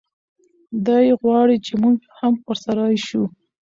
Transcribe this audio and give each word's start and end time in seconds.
دی 0.85 1.05
غواړي 1.21 1.57
چې 1.65 1.73
موږ 1.81 1.97
هم 2.19 2.33
ورسره 2.47 2.83
شو. 3.07 3.23